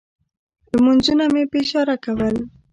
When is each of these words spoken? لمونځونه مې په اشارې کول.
لمونځونه 0.73 1.23
مې 1.33 1.43
په 1.51 1.57
اشارې 1.63 1.95
کول. 2.03 2.35